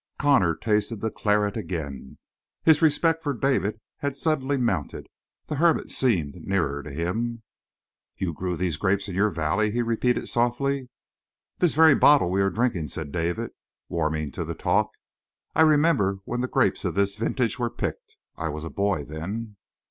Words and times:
Connor 0.17 0.55
tasted 0.55 0.99
the 0.99 1.11
claret 1.11 1.55
again. 1.55 2.17
His 2.63 2.81
respect 2.81 3.21
for 3.21 3.35
David 3.35 3.79
had 3.97 4.17
suddenly 4.17 4.57
mounted; 4.57 5.05
the 5.45 5.57
hermit 5.57 5.91
seemed 5.91 6.37
nearer 6.37 6.81
to 6.81 6.89
him. 6.89 7.43
"You 8.17 8.33
grew 8.33 8.57
these 8.57 8.77
grapes 8.77 9.07
in 9.07 9.13
your 9.13 9.29
valley?" 9.29 9.69
he 9.69 9.83
repeated 9.83 10.27
softly. 10.27 10.89
"This 11.59 11.75
very 11.75 11.93
bottle 11.93 12.31
we 12.31 12.41
are 12.41 12.49
drinking," 12.49 12.87
said 12.87 13.11
David, 13.11 13.51
warming 13.89 14.31
to 14.31 14.43
the 14.43 14.55
talk. 14.55 14.89
"I 15.53 15.61
remember 15.61 16.17
when 16.25 16.41
the 16.41 16.47
grapes 16.47 16.83
of 16.83 16.95
this 16.95 17.15
vintage 17.15 17.59
were 17.59 17.69
picked; 17.69 18.15
I 18.35 18.49
was 18.49 18.63
a 18.63 18.71
boy, 18.71 19.03
then." 19.05 19.55